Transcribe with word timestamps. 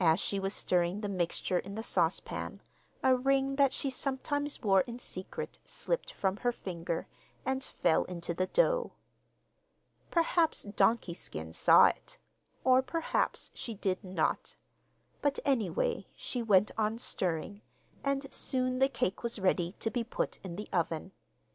As 0.00 0.20
she 0.20 0.40
was 0.40 0.54
stirring 0.54 1.02
the 1.02 1.06
mixture 1.10 1.58
in 1.58 1.74
the 1.74 1.82
saucepan 1.82 2.62
a 3.02 3.14
ring 3.14 3.56
that 3.56 3.74
she 3.74 3.90
sometimes 3.90 4.62
wore 4.62 4.80
in 4.86 4.98
secret 4.98 5.58
slipped 5.66 6.14
from 6.14 6.38
her 6.38 6.50
finger 6.50 7.06
and 7.44 7.62
fell 7.62 8.04
into 8.04 8.32
the 8.32 8.46
dough. 8.46 8.92
Perhaps 10.10 10.62
'Donkey 10.62 11.12
Skin' 11.12 11.52
saw 11.52 11.88
it, 11.88 12.16
or 12.64 12.80
perhaps 12.80 13.50
she 13.52 13.74
did 13.74 14.02
not; 14.02 14.56
but, 15.20 15.38
any 15.44 15.68
way, 15.68 16.06
she 16.16 16.42
went 16.42 16.70
on 16.78 16.96
stirring, 16.96 17.60
and 18.02 18.32
soon 18.32 18.78
the 18.78 18.88
cake 18.88 19.22
was 19.22 19.38
ready 19.38 19.72
to 19.72 19.90
be 19.90 20.02
put 20.04 20.38
in 20.42 20.56
the 20.56 20.70
oven. 20.72 21.12